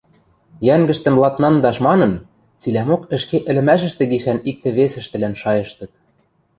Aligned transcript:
Йӓнгӹштӹм 0.67 1.15
ладнангдаш 1.21 1.77
манын, 1.87 2.13
цилӓмок 2.61 3.01
ӹшке 3.15 3.37
ӹлӹмӓшӹштӹ 3.49 4.03
гишӓн 4.11 4.39
иктӹ-весӹштӹлӓн 4.49 5.33
шайыштыт. 5.41 5.91